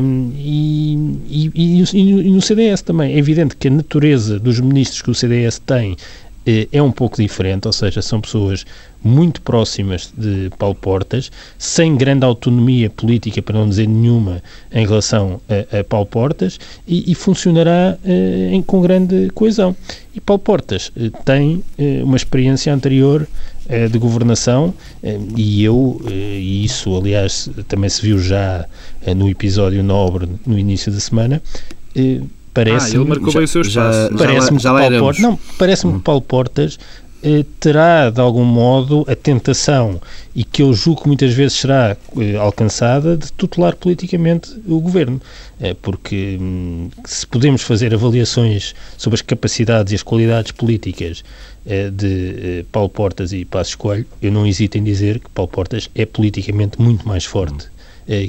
[0.00, 0.94] um, e,
[1.28, 3.12] e, e, e, no CDS também.
[3.14, 7.20] É evidente que a natureza dos ministros que o CDS tem eh, é um pouco
[7.20, 8.64] diferente, ou seja, são pessoas
[9.04, 15.40] muito próximas de Paulo Portas, sem grande autonomia política, para não dizer nenhuma, em relação
[15.48, 19.74] a, a Paulo Portas, e, e funcionará eh, em, com grande coesão.
[20.14, 23.26] E Paulo Portas eh, tem eh, uma experiência anterior
[23.68, 28.66] eh, de governação, eh, e eu, e isso aliás também se viu já
[29.16, 31.42] no episódio nobre no início da semana,
[32.54, 34.10] Parece ah, ele marcou bem o seu espaço.
[34.16, 35.92] Parece-me que, Paulo Portas, não, parece hum.
[35.92, 36.78] que Paulo Portas
[37.22, 40.00] eh, terá, de algum modo, a tentação,
[40.34, 45.20] e que eu julgo que muitas vezes será eh, alcançada, de tutelar politicamente o governo.
[45.62, 51.22] Eh, porque hum, se podemos fazer avaliações sobre as capacidades e as qualidades políticas
[51.64, 55.48] eh, de eh, Paulo Portas e Passos Coelho, eu não hesito em dizer que Paulo
[55.48, 57.68] Portas é politicamente muito mais forte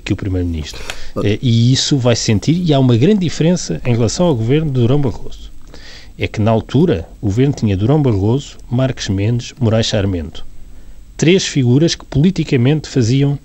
[0.04, 0.82] que o Primeiro-Ministro.
[1.24, 4.80] Eh, e isso vai sentir, e há uma grande diferença em relação ao governo de
[4.80, 5.52] Durão Barroso.
[6.18, 10.46] É que na altura o governo tinha Durão Barroso, Marques Mendes, Moraes Charmento.
[11.18, 13.38] Três figuras que politicamente faziam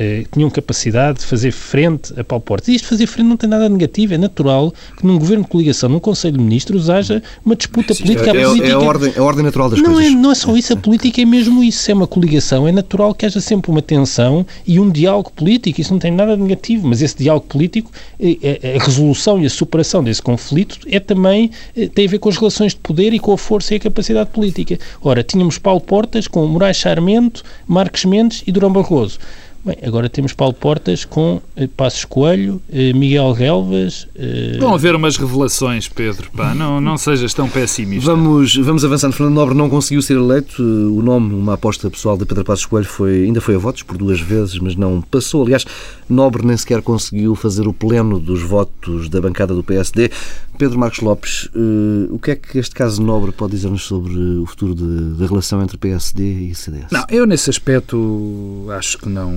[0.00, 2.68] eh, tinham capacidade de fazer frente a Paulo Portas.
[2.68, 5.90] E isto fazer frente não tem nada negativo, é natural que num governo de coligação,
[5.90, 8.30] num Conselho de Ministros, haja uma disputa Sim, política.
[8.30, 8.68] É, a, política...
[8.68, 10.10] É, a ordem, é a ordem natural das não coisas.
[10.10, 11.82] É, não é só isso, a política é mesmo isso.
[11.82, 15.78] Se é uma coligação, é natural que haja sempre uma tensão e um diálogo político.
[15.82, 19.50] Isso não tem nada negativo, mas esse diálogo político, eh, eh, a resolução e a
[19.50, 21.50] superação desse conflito é também,
[21.94, 24.30] tem a ver com as relações de poder e com a força e a capacidade
[24.30, 24.78] política.
[25.02, 29.18] Ora, tínhamos Paulo Portas com Moraes Charmento, Marques Mendes e Durão Barroso.
[29.62, 34.08] Bem, agora temos Paulo Portas com eh, Passos Coelho, eh, Miguel Relvas.
[34.16, 34.56] Eh...
[34.58, 36.30] Vão haver umas revelações, Pedro.
[36.30, 38.10] Pá, não, não sejas tão pessimista.
[38.10, 39.12] Vamos, vamos avançando.
[39.12, 40.62] Fernando Nobre não conseguiu ser eleito.
[40.62, 43.98] O nome, uma aposta pessoal de Pedro Passos Coelho, foi, ainda foi a votos por
[43.98, 45.44] duas vezes, mas não passou.
[45.44, 45.66] Aliás,
[46.08, 50.10] Nobre nem sequer conseguiu fazer o pleno dos votos da bancada do PSD.
[50.56, 54.44] Pedro Marcos Lopes, uh, o que é que este caso Nobre pode dizer-nos sobre o
[54.44, 56.90] futuro da relação entre PSD e CDS?
[56.90, 59.32] Não, eu nesse aspecto acho que não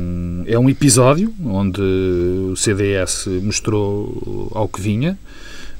[0.45, 5.17] é um episódio onde o CDS mostrou ao que vinha.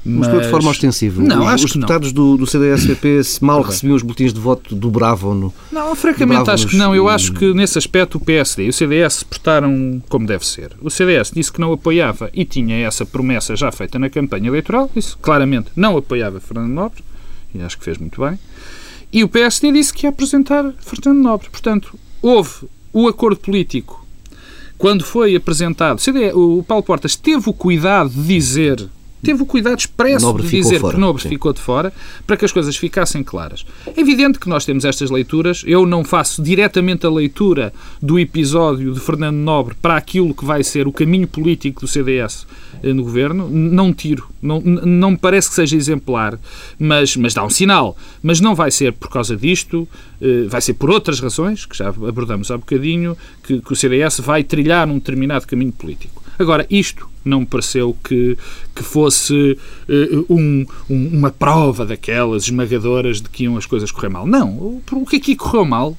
[0.04, 0.28] Mas...
[0.28, 1.22] Mostrou de forma ostensiva.
[1.22, 5.54] Não, os, os deputados do, do CDS-PP mal recebiam os boletins de voto dobravam no.
[5.72, 6.94] Não, francamente acho que não.
[6.94, 10.72] Eu acho que nesse aspecto o PSD e o CDS se portaram como deve ser.
[10.82, 14.90] O CDS disse que não apoiava e tinha essa promessa já feita na campanha eleitoral.
[14.94, 17.02] Disse claramente não apoiava Fernando Nobre
[17.54, 18.38] e acho que fez muito bem.
[19.10, 21.48] E o PSD disse que ia apresentar Fernando Nobre.
[21.48, 24.03] Portanto, houve o acordo político
[24.84, 25.98] quando foi apresentado,
[26.34, 28.86] o Paulo Portas teve o cuidado de dizer
[29.24, 31.28] teve o cuidado expresso de dizer fora, que Nobre sim.
[31.30, 31.92] ficou de fora
[32.26, 33.64] para que as coisas ficassem claras.
[33.86, 35.64] É evidente que nós temos estas leituras.
[35.66, 40.62] Eu não faço diretamente a leitura do episódio de Fernando Nobre para aquilo que vai
[40.62, 42.46] ser o caminho político do CDS
[42.82, 43.48] eh, no governo.
[43.48, 44.28] Não tiro.
[44.40, 46.38] Não, não me parece que seja exemplar,
[46.78, 47.96] mas, mas dá um sinal.
[48.22, 49.88] Mas não vai ser por causa disto,
[50.20, 54.20] eh, vai ser por outras razões, que já abordamos há bocadinho, que, que o CDS
[54.20, 56.22] vai trilhar um determinado caminho político.
[56.38, 58.36] Agora, isto não me pareceu que,
[58.74, 59.58] que fosse
[59.88, 64.26] uh, um, um, uma prova daquelas esmagadoras de que iam as coisas correr mal.
[64.26, 64.50] Não.
[64.50, 65.96] O, que aqui correu mal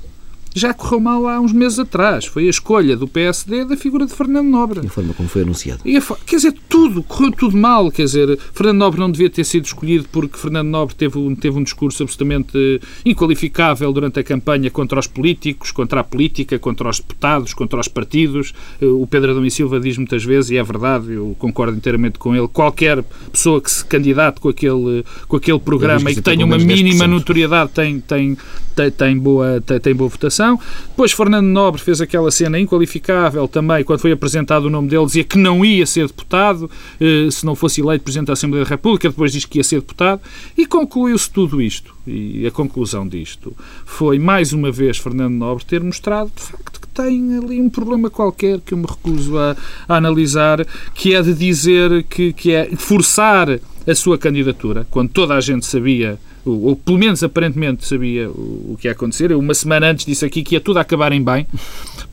[0.56, 2.26] já correu mal há uns meses atrás.
[2.26, 4.80] Foi a escolha do PSD da figura de Fernando Nobre.
[4.82, 5.82] E a forma como foi anunciado.
[6.26, 7.92] Quer dizer, tudo, correu tudo mal.
[7.92, 11.60] Quer dizer, Fernando Nobre não devia ter sido escolhido porque Fernando Nobre teve um, teve
[11.60, 17.00] um discurso absolutamente inqualificável durante a campanha contra os políticos, contra a política, contra os
[17.00, 18.54] deputados, contra os partidos.
[18.82, 22.18] Eh, o Pedro Adão e Silva diz muitas vezes, e é verdade, eu concordo inteiramente
[22.18, 26.46] com ele, qualquer pessoa que se candidate com aquele, com aquele programa e que tenha
[26.46, 28.38] uma mínima notoriedade tem, tem,
[28.76, 30.45] tem, tem, boa, tem, tem boa votação.
[30.90, 35.24] Depois Fernando Nobre fez aquela cena inqualificável também, quando foi apresentado o nome dele, dizia
[35.24, 39.10] que não ia ser deputado eh, se não fosse eleito Presidente da Assembleia da República,
[39.10, 40.22] depois diz que ia ser deputado,
[40.58, 41.96] e concluiu-se tudo isto.
[42.08, 43.56] E a conclusão disto
[43.86, 48.10] foi, mais uma vez, Fernando Nobre ter mostrado, de facto, que tem ali um problema
[48.10, 49.56] qualquer que eu me recuso a,
[49.88, 55.36] a analisar, que é de dizer que, que é forçar a sua candidatura, quando toda
[55.36, 59.34] a gente sabia ou pelo menos aparentemente sabia o que ia acontecer.
[59.34, 61.48] Uma semana antes, disse aqui que ia tudo acabar em bem,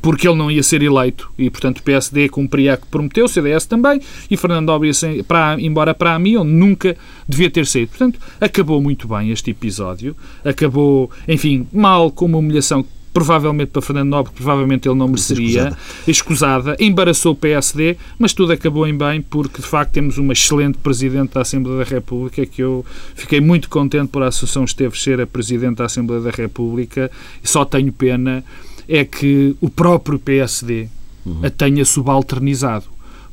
[0.00, 3.28] porque ele não ia ser eleito e, portanto, o PSD cumpria o que prometeu, o
[3.28, 6.96] CDS também, e Fernando ia para, embora para a mim, onde nunca
[7.28, 7.90] devia ter saído.
[7.90, 14.08] Portanto, acabou muito bem este episódio, acabou, enfim, mal com uma humilhação provavelmente para Fernando
[14.08, 19.60] Nobre, provavelmente ele não mereceria, escusada, embaraçou o PSD, mas tudo acabou em bem porque
[19.60, 24.08] de facto temos uma excelente Presidente da Assembleia da República que eu fiquei muito contente
[24.08, 27.10] por a Associação Esteves ser a Presidente da Assembleia da República.
[27.42, 28.42] E só tenho pena
[28.88, 30.88] é que o próprio PSD
[31.24, 31.40] uhum.
[31.44, 32.86] a tenha subalternizado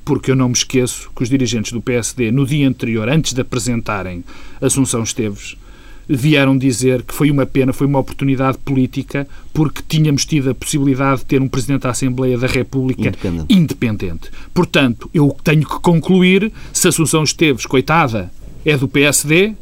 [0.06, 3.42] porque eu não me esqueço que os dirigentes do PSD, no dia anterior, antes de
[3.42, 4.24] apresentarem
[4.60, 5.56] Assunção Esteves,
[6.10, 11.20] vieram dizer que foi uma pena, foi uma oportunidade política, porque tínhamos tido a possibilidade
[11.20, 13.54] de ter um Presidente da Assembleia da República independente.
[13.54, 14.32] independente.
[14.54, 18.32] Portanto, eu tenho que concluir, se Assunção Esteves, coitada,
[18.66, 19.54] é do PSD,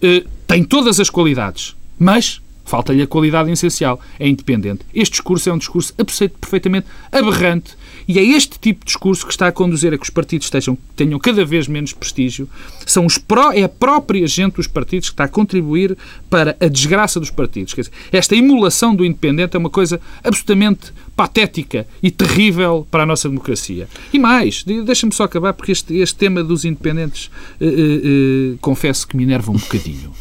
[0.00, 4.80] eh, tem todas as qualidades, mas falta-lhe a qualidade essencial, é independente.
[4.92, 5.94] Este discurso é um discurso
[6.40, 7.76] perfeitamente aberrante
[8.08, 10.76] e é este tipo de discurso que está a conduzir a que os partidos estejam,
[10.94, 12.48] tenham cada vez menos prestígio.
[12.84, 15.96] São os pró, é a própria gente dos partidos que está a contribuir
[16.28, 17.74] para a desgraça dos partidos.
[17.74, 23.28] Dizer, esta emulação do independente é uma coisa absolutamente patética e terrível para a nossa
[23.28, 23.88] democracia.
[24.12, 29.06] E mais, deixa-me só acabar, porque este, este tema dos independentes, eh, eh, eh, confesso
[29.06, 30.12] que me enerva um bocadinho.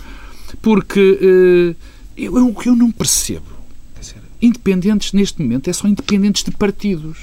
[0.61, 3.45] Porque eh, eu, o que eu não percebo,
[4.41, 7.17] independentes neste momento é só independentes de partidos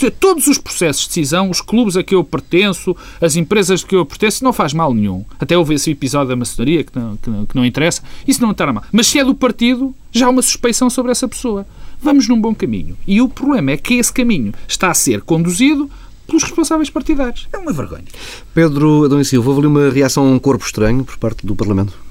[0.00, 3.86] dizer, todos os processos de decisão, os clubes a que eu pertenço, as empresas a
[3.86, 5.24] que eu pertenço, não faz mal nenhum.
[5.38, 8.02] Até houve esse episódio da maçonaria que não, que não, que não interessa.
[8.26, 8.84] Isso não está mal.
[8.90, 11.66] Mas se é do partido, já há uma suspeição sobre essa pessoa.
[12.00, 12.96] Vamos num bom caminho.
[13.06, 15.90] E o problema é que esse caminho está a ser conduzido
[16.26, 17.48] pelos responsáveis partidários.
[17.52, 18.04] É uma vergonha.
[18.54, 22.09] Pedro Adão Silva, houve ali uma reação a um corpo estranho por parte do Parlamento?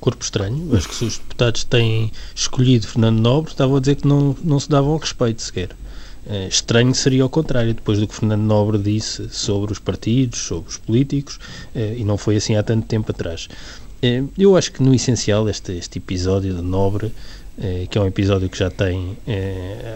[0.00, 0.76] Corpo estranho.
[0.76, 4.60] Acho que se os deputados têm escolhido Fernando Nobre, estavam a dizer que não, não
[4.60, 5.70] se davam respeito sequer.
[6.28, 10.68] Eh, estranho seria ao contrário, depois do que Fernando Nobre disse sobre os partidos, sobre
[10.68, 11.38] os políticos,
[11.74, 13.48] eh, e não foi assim há tanto tempo atrás.
[14.02, 17.12] Eh, eu acho que no essencial este, este episódio de Nobre,
[17.90, 19.16] que é um episódio que já tem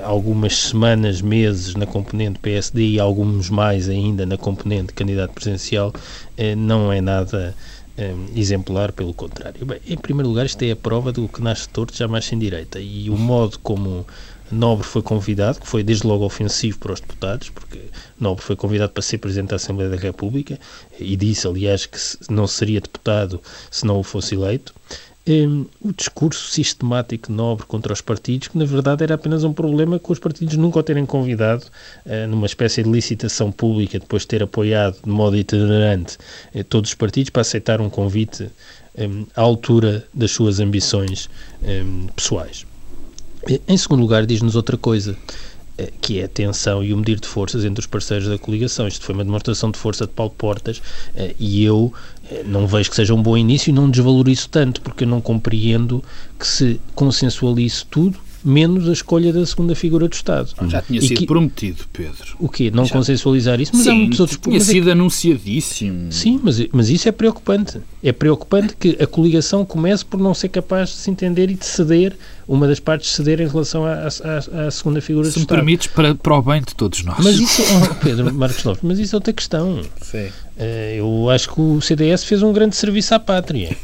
[0.02, 5.92] algumas semanas, meses na componente PSD e alguns mais ainda na componente candidato presidencial,
[6.56, 7.54] não é nada
[8.34, 9.64] exemplar, pelo contrário.
[9.66, 12.80] Bem, em primeiro lugar, isto é a prova do que nasce torto jamais sem direita
[12.80, 14.06] e o modo como
[14.50, 17.78] Nobre foi convidado, que foi desde logo ofensivo para os deputados, porque
[18.18, 20.58] Nobre foi convidado para ser Presidente da Assembleia da República
[20.98, 21.98] e disse, aliás, que
[22.28, 24.74] não seria deputado se não o fosse eleito.
[25.30, 29.96] Um, o discurso sistemático nobre contra os partidos, que na verdade era apenas um problema
[29.96, 31.64] com os partidos nunca o terem convidado
[32.04, 36.18] uh, numa espécie de licitação pública, depois de ter apoiado de modo itinerante
[36.52, 38.50] uh, todos os partidos para aceitar um convite
[38.98, 41.30] um, à altura das suas ambições
[41.62, 42.66] um, pessoais.
[43.68, 45.16] Em segundo lugar, diz-nos outra coisa,
[45.80, 48.86] eh, que é a tensão e o medir de forças entre os parceiros da coligação.
[48.86, 50.82] Isto foi uma demonstração de força de Paulo Portas
[51.16, 54.80] eh, e eu eh, não vejo que seja um bom início e não desvalorizo tanto,
[54.80, 56.02] porque eu não compreendo
[56.38, 60.50] que se consensualize tudo menos a escolha da segunda figura do Estado.
[60.68, 62.36] Já tinha sido que, prometido, Pedro.
[62.38, 62.70] O quê?
[62.72, 62.94] Não Já.
[62.94, 63.72] consensualizar isso?
[63.74, 64.92] Mas Sim, há muitos outros tinha sido é...
[64.92, 66.10] anunciadíssimo.
[66.12, 67.80] Sim, mas, mas isso é preocupante.
[68.02, 71.66] É preocupante que a coligação comece por não ser capaz de se entender e de
[71.66, 72.16] ceder,
[72.48, 75.48] uma das partes ceder em relação à, à, à segunda figura se do Estado.
[75.48, 77.18] Se me permites, para, para o bem de todos nós.
[77.22, 79.82] Mas isso, oh, Pedro Marcos Lopes, mas isso é outra questão.
[80.00, 80.28] Sim.
[80.60, 83.74] Eh, eu acho que o CDS fez um grande serviço à pátria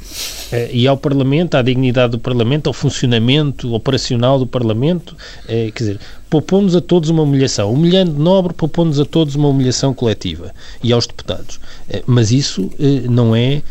[0.53, 5.17] eh, e ao Parlamento, à dignidade do Parlamento, ao funcionamento operacional do Parlamento.
[5.49, 7.73] Eh, quer dizer, poupou-nos a todos uma humilhação.
[7.73, 11.59] Humilhando Nobre, poupou-nos a todos uma humilhação coletiva e aos deputados.
[12.05, 12.71] Mas isso
[13.09, 13.62] não é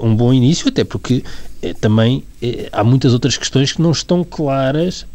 [0.00, 1.22] um bom início, até porque
[1.80, 2.24] também
[2.72, 5.06] há muitas outras questões que não estão claras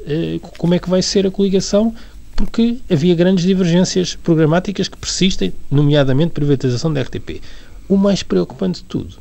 [0.57, 1.95] como é que vai ser a coligação
[2.35, 7.41] porque havia grandes divergências programáticas que persistem, nomeadamente privatização da RTP.
[7.87, 9.15] O mais preocupante de tudo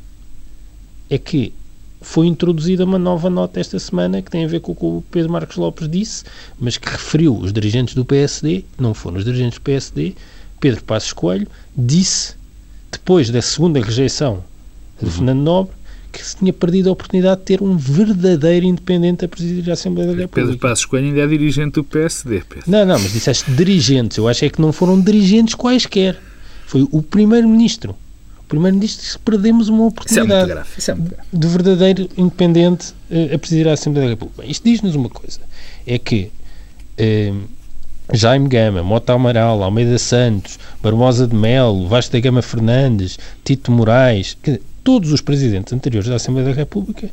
[1.09, 1.53] é que
[2.01, 5.03] foi introduzida uma nova nota esta semana que tem a ver com o que o
[5.11, 6.23] Pedro Marcos Lopes disse,
[6.59, 10.15] mas que referiu os dirigentes do PSD, não foram os dirigentes do PSD,
[10.59, 12.35] Pedro Passos Coelho, disse,
[12.91, 14.43] depois da segunda rejeição
[14.99, 15.11] de uhum.
[15.11, 15.73] Fernando Nobre,
[16.11, 20.07] que se tinha perdido a oportunidade de ter um verdadeiro independente a presidir a Assembleia
[20.07, 20.47] da República.
[20.47, 22.63] Pedro Passos Coelho ainda é dirigente do PSD, Pedro.
[22.67, 24.17] Não, não, mas disseste dirigentes.
[24.17, 26.17] Eu acho é que não foram dirigentes quaisquer.
[26.65, 27.95] Foi o Primeiro-Ministro.
[28.39, 31.29] O Primeiro-Ministro disse que perdemos uma oportunidade Isso é muito grave.
[31.31, 34.41] de verdadeiro independente uh, a presidir a Assembleia da República.
[34.41, 35.39] Bem, isto diz-nos uma coisa.
[35.85, 36.31] É que
[36.99, 37.41] uh,
[38.11, 44.35] Jaime Gama, Mota Amaral, Almeida Santos, Barbosa de Melo, Vasta Gama Fernandes, Tito Moraes,
[44.89, 47.11] todos os presidentes anteriores da Assembleia da República,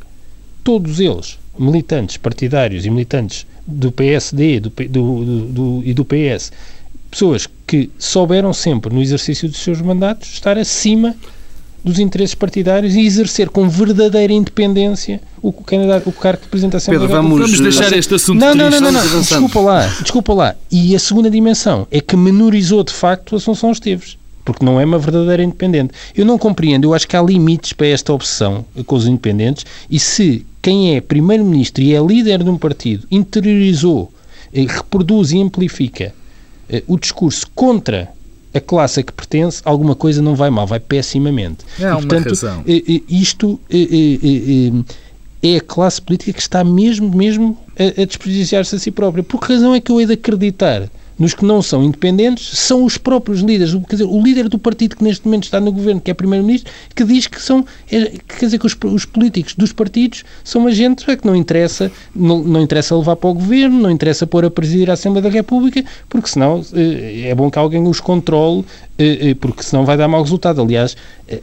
[0.63, 6.51] todos eles militantes partidários e militantes do PSD do, do, do, e do PS,
[7.11, 11.15] pessoas que souberam sempre, no exercício dos seus mandatos, estar acima
[11.83, 16.79] dos interesses partidários e exercer com verdadeira independência o, candidato, o cargo de representa a
[16.79, 20.33] Assembleia Pedro, vamos, vamos deixar este assunto não, não, não, não, não, desculpa lá, desculpa
[20.33, 20.55] lá.
[20.71, 24.85] E a segunda dimensão é que menorizou de facto a Assunção Esteves porque não é
[24.85, 25.93] uma verdadeira independente.
[26.15, 29.99] Eu não compreendo, eu acho que há limites para esta obsessão com os independentes e
[29.99, 34.09] se quem é primeiro-ministro e é líder de um partido interiorizou,
[34.53, 36.15] eh, reproduz e amplifica
[36.69, 38.07] eh, o discurso contra
[38.53, 41.65] a classe a que pertence, alguma coisa não vai mal, vai pessimamente.
[41.77, 42.63] É, e, portanto, razão.
[42.65, 43.59] Eh, isto
[45.43, 49.25] é a classe política que está mesmo, mesmo a, a desprestigiar-se a si própria.
[49.25, 52.83] Por que razão é que eu hei de acreditar nos que não são independentes são
[52.83, 53.73] os próprios líderes.
[53.73, 56.71] Quer dizer, o líder do partido que neste momento está no governo, que é primeiro-ministro,
[56.95, 61.07] que diz que são, é, quer dizer, que os, os, políticos dos partidos são agentes
[61.07, 64.51] é que não interessa, não, não interessa levar para o governo, não interessa pôr a
[64.51, 68.65] presidir a Assembleia da República, porque senão eh, é bom que alguém os controle,
[68.97, 70.61] eh, eh, porque senão vai dar mau resultado.
[70.61, 70.95] Aliás,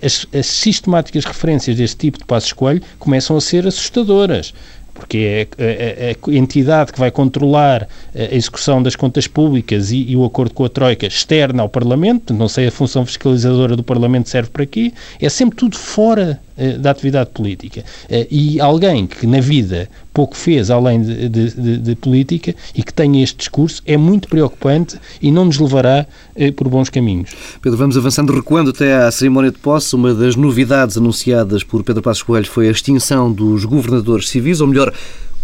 [0.03, 4.53] as, as sistemáticas referências deste tipo de passo escolho começam a ser assustadoras
[4.95, 9.91] porque é a, é, é a, entidade que vai controlar a execução das contas públicas
[9.91, 13.77] e, e, o acordo com a Troika externa ao Parlamento, não sei a função fiscalizadora
[13.77, 17.85] do Parlamento serve para quê, é sempre tudo fora eh, da atividade política.
[18.09, 22.83] Eh, e alguém que na vida pouco fez além de, de, de, de, política e
[22.83, 27.31] que tenha este discurso é muito preocupante e não nos levará eh, por bons caminhos.
[27.61, 29.95] Pedro, vamos avançando, recuando até à cerimónia de posse.
[29.97, 34.69] Uma das novidades anunciadas por Pedro Passos Coelho foi a extinção dos governadores civis, ou
[34.69, 34.93] melhor,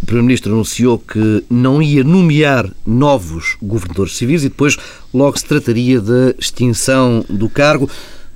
[0.03, 4.77] o Primeiro-Ministro anunciou que não ia nomear novos governadores civis e depois
[5.13, 7.91] logo se trataria da extinção do cargo.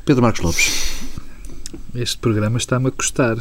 [0.05, 1.14] Pedro Marcos Lopes.
[1.95, 3.37] Este programa está-me a custar.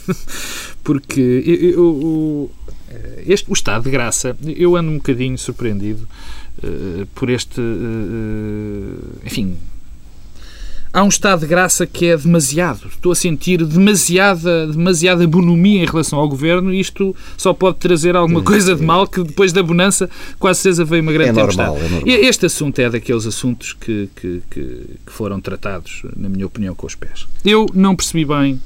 [0.82, 2.50] Porque eu, eu,
[3.26, 6.08] este, o estado de graça, eu ando um bocadinho surpreendido
[6.62, 7.60] uh, por este.
[7.60, 9.56] Uh, enfim,
[10.96, 12.88] há um estado de graça que é demasiado.
[12.88, 18.16] Estou a sentir demasiada, demasiada bonomia em relação ao governo e isto só pode trazer
[18.16, 21.78] alguma coisa de mal que depois da bonança quase certeza veio uma grande é tempestade.
[21.78, 24.60] Normal, é Este assunto é daqueles assuntos que, que, que,
[25.04, 27.26] que foram tratados, na minha opinião, com os pés.
[27.44, 28.58] Eu não percebi bem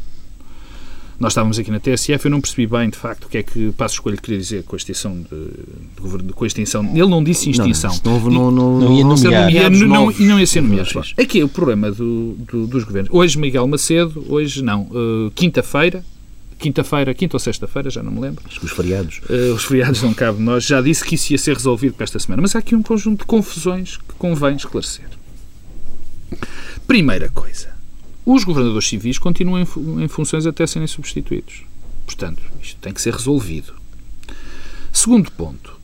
[1.21, 3.71] nós estávamos aqui na TSF, eu não percebi bem, de facto, o que é que
[3.73, 6.83] Passo Escolho queria dizer com a extinção de, governo, com a extinção.
[6.97, 7.95] Ele não disse extinção.
[8.03, 9.53] Não, não, não, não, ia nomear.
[9.53, 10.89] Ia, não, não, ia ser nomeado.
[11.19, 13.13] Aqui é o problema do, do, dos governos.
[13.13, 14.85] Hoje Miguel Macedo, hoje não.
[14.85, 16.03] Uh, Quinta-feira,
[16.59, 18.43] quinta-feira, quinta ou sexta-feira, já não me lembro.
[18.47, 19.21] Acho que os feriados.
[19.29, 20.65] Uh, os feriados não cabem nós.
[20.65, 22.41] Já disse que isso ia ser resolvido para esta semana.
[22.41, 25.09] Mas há aqui um conjunto de confusões que convém esclarecer.
[26.87, 27.80] Primeira coisa.
[28.33, 31.65] Os governadores civis continuam em, funções até serem substituídos.
[32.07, 33.75] Portanto, isto tem que ser resolvido.
[34.93, 35.77] Segundo ponto,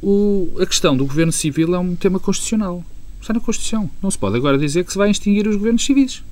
[0.00, 2.84] o, a questão do governo civil é um tema constitucional.
[3.20, 3.90] Está na Constituição.
[4.00, 6.22] Não se pode agora dizer que se vai extinguir os governos civis.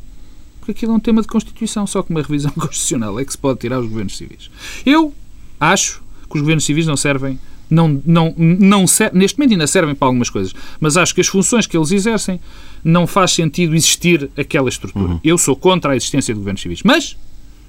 [0.61, 1.89] Porque aquilo é um tema de Constituição.
[1.89, 4.49] Só com uma revisão constitucional é que se pode tirar os governos civis.
[4.87, 5.13] Eu
[5.59, 7.37] acho que os governos civis não servem.
[7.71, 11.67] Não, não, não, neste momento ainda servem para algumas coisas, mas acho que as funções
[11.67, 12.41] que eles exercem
[12.83, 15.13] não faz sentido existir aquela estrutura.
[15.13, 15.21] Uhum.
[15.23, 16.83] Eu sou contra a existência de governos civis.
[16.83, 17.17] Mas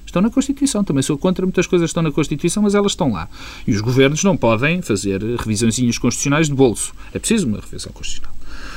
[0.06, 0.82] estão na Constituição.
[0.82, 3.28] Também sou contra muitas coisas que estão na Constituição, mas elas estão lá.
[3.66, 6.92] E os governos não podem fazer revisõezinhas constitucionais de bolso.
[7.14, 8.34] É preciso uma revisão constitucional.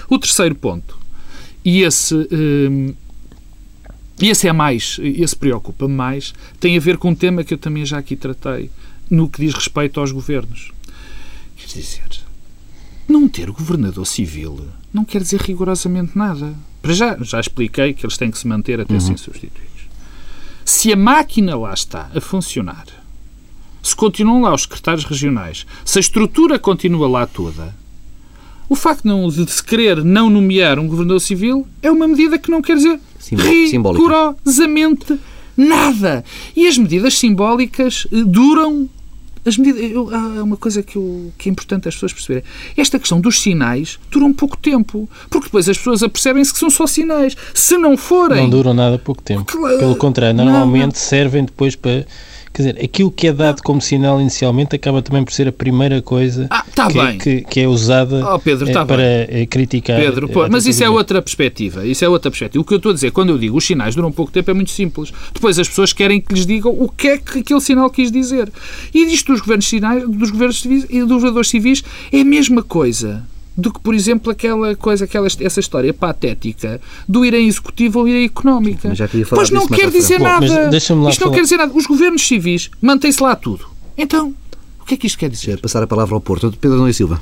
[0.10, 0.98] O terceiro ponto,
[1.64, 2.94] e esse hum,
[4.22, 7.86] esse é mais, esse preocupa mais, tem a ver com um tema que eu também
[7.86, 8.70] já aqui tratei,
[9.10, 10.72] no que diz respeito aos governos.
[11.66, 12.04] Quer dizer,
[13.08, 16.54] não ter governador civil não quer dizer rigorosamente nada.
[16.82, 19.00] Para já, já expliquei que eles têm que se manter até uhum.
[19.00, 19.72] serem substituídos.
[20.66, 22.86] Se a máquina lá está a funcionar,
[23.82, 27.76] se continuam lá os secretários regionais, se a estrutura continua lá toda,
[28.70, 32.52] o facto não, de se querer não nomear um governador civil é uma medida que
[32.52, 33.00] não quer dizer
[33.32, 35.20] rigorosamente
[35.56, 36.24] nada.
[36.56, 38.90] E as medidas simbólicas eh, duram
[39.46, 42.44] as medidas, eu, há uma coisa que, eu, que é importante as pessoas perceberem.
[42.78, 45.10] Esta questão dos sinais dura um pouco tempo.
[45.30, 47.36] Porque depois as pessoas apercebem-se que são só sinais.
[47.54, 48.44] Se não forem.
[48.44, 49.46] Não duram nada pouco tempo.
[49.46, 50.96] Pelo contrário, normalmente não, não.
[50.96, 52.06] servem depois para
[52.54, 56.04] Quer dizer, aquilo que é dado como sinal inicialmente acaba também por ser a primeira
[56.04, 57.18] coisa ah, tá que.
[57.18, 59.42] Que, que, é usada oh, Pedro, tá para bem.
[59.42, 60.00] Eh, criticar.
[60.00, 61.84] Pedro, pô, mas isso é outra perspectiva.
[61.84, 62.62] Isso é outra perspectiva.
[62.62, 64.54] O que eu estou a dizer, quando eu digo os sinais duram pouco tempo, é
[64.54, 65.12] muito simples.
[65.34, 68.52] Depois as pessoas querem que lhes digam o que é que aquele sinal quis dizer.
[68.94, 72.62] E disto dos governos, sinais, dos governos civis e dos governadores civis é a mesma
[72.62, 73.24] coisa
[73.56, 78.08] do que, por exemplo, aquela coisa, aquela, essa história patética do ir em executivo ou
[78.08, 78.92] ir em económica.
[79.30, 80.76] pois não quer dizer Bom, nada.
[80.76, 81.16] Isto falar.
[81.20, 81.72] não quer dizer nada.
[81.74, 83.68] Os governos civis mantêm-se lá tudo.
[83.98, 84.34] Então,
[84.82, 85.60] o que é que isto quer dizer?
[85.60, 86.52] Passar a palavra ao Porto.
[86.60, 87.22] Pedro Nunes Silva.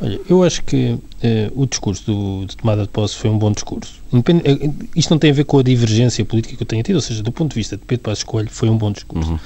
[0.00, 3.52] Olha, eu acho que eh, o discurso do, de tomada de posse foi um bom
[3.52, 3.94] discurso.
[4.12, 4.42] Independ...
[4.44, 7.00] Eh, isto não tem a ver com a divergência política que eu tenha tido, ou
[7.00, 9.30] seja, do ponto de vista de Pedro Passos Coelho, foi um bom discurso.
[9.30, 9.38] Uhum.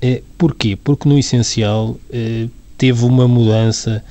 [0.00, 0.76] Eh, porquê?
[0.82, 2.48] Porque, no essencial, eh,
[2.78, 4.02] teve uma mudança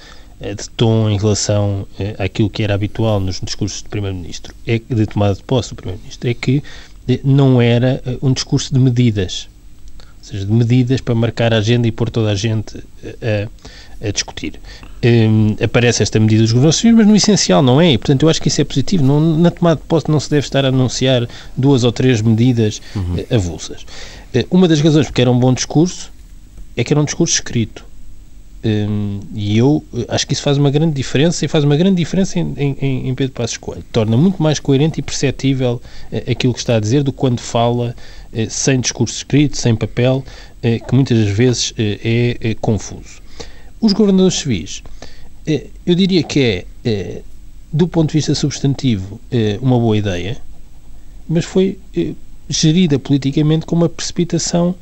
[0.42, 5.06] de tom em relação eh, àquilo que era habitual nos discursos do Primeiro-Ministro, é de
[5.06, 6.64] tomada de posse do Primeiro-Ministro, é que
[7.08, 9.48] eh, não era um discurso de medidas,
[10.00, 12.78] ou seja, de medidas para marcar a agenda e pôr toda a gente
[13.22, 14.60] a, a discutir.
[15.04, 18.30] Um, aparece esta medida dos governos civis, mas no essencial não é, e portanto eu
[18.30, 19.04] acho que isso é positivo.
[19.04, 22.82] Não, na tomada de posse não se deve estar a anunciar duas ou três medidas
[22.96, 23.24] uhum.
[23.32, 23.86] avulsas.
[24.50, 26.12] Uma das razões porque era um bom discurso
[26.76, 27.91] é que era um discurso escrito.
[28.64, 31.96] Um, e eu eh, acho que isso faz uma grande diferença e faz uma grande
[31.96, 33.84] diferença em, em, em Pedro Passos Coelho.
[33.92, 35.82] Torna muito mais coerente e perceptível
[36.12, 37.96] uh, aquilo que está a dizer do que quando fala
[38.32, 43.20] uh, sem discurso escrito, sem papel, uh, que muitas vezes é, é, confuso.
[43.80, 44.84] Os governadores civis,
[45.88, 47.22] eu diria que é,
[47.74, 49.20] do ponto de vista substantivo,
[49.60, 50.38] uma boa ideia,
[51.28, 51.80] mas foi
[52.48, 54.76] gerida politicamente com uma precipitação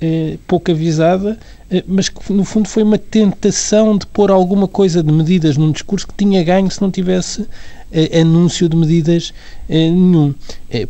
[0.00, 1.38] eh, pouco avisada,
[1.70, 5.72] eh, mas que no fundo foi uma tentação de pôr alguma coisa de medidas num
[5.72, 7.46] discurso que tinha ganho se não tivesse
[7.90, 9.32] eh, anúncio de medidas
[9.68, 10.34] eh, nenhum.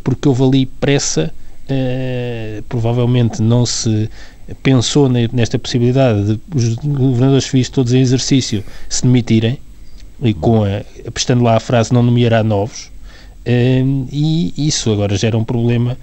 [0.03, 1.33] porque houve ali pressa,
[2.69, 4.09] provavelmente não se
[4.63, 9.59] pensou nesta possibilidade de os governadores civis todos em exercício se demitirem,
[10.21, 10.81] e com a,
[11.41, 12.89] lá a frase não nomeará novos,
[13.45, 15.97] e isso agora gera um problema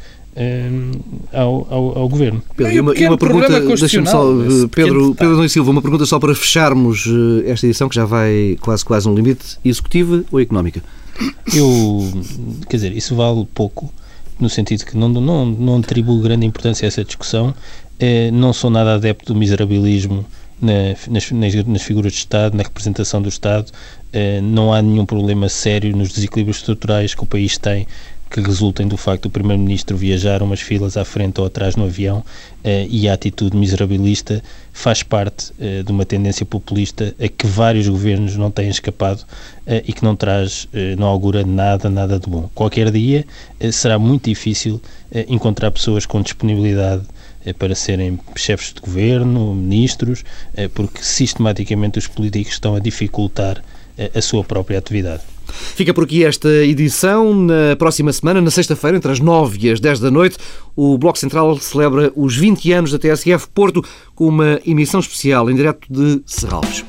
[1.32, 2.42] ao, ao, ao, governo.
[2.56, 4.24] Pedro, e uma, e uma pergunta, deixa-me só,
[4.70, 8.56] Pedro, Pedro Nunes Silva, uma pergunta só para fecharmos eh, esta edição que já vai
[8.60, 10.82] quase quase um limite, executiva ou económica?
[11.54, 12.24] Eu,
[12.68, 13.92] quer dizer, isso vale pouco,
[14.40, 17.54] no sentido que não, não, não atribuo grande importância a essa discussão,
[18.00, 20.26] é, não sou nada adepto do miserabilismo
[20.60, 23.70] na, nas, nas, figuras de Estado, na representação do Estado,
[24.12, 27.86] é, não há nenhum problema sério nos desequilíbrios estruturais que o país tem
[28.34, 32.24] que resultem do facto do Primeiro-Ministro viajar umas filas à frente ou atrás no avião
[32.64, 37.86] eh, e a atitude miserabilista faz parte eh, de uma tendência populista a que vários
[37.86, 39.24] governos não têm escapado
[39.64, 40.66] eh, e que não traz,
[40.98, 42.50] não augura nada, nada de bom.
[42.56, 43.24] Qualquer dia
[43.70, 44.82] será muito difícil
[45.28, 47.04] encontrar pessoas com disponibilidade
[47.56, 50.24] para serem chefes de governo, ministros,
[50.74, 53.62] porque sistematicamente os políticos estão a dificultar
[54.12, 55.33] a sua própria atividade.
[55.52, 57.34] Fica por aqui esta edição.
[57.34, 60.36] Na próxima semana, na sexta-feira, entre as 9 e as 10 da noite,
[60.76, 63.84] o Bloco Central celebra os 20 anos da TSF Porto
[64.14, 66.84] com uma emissão especial em direto de Serralves.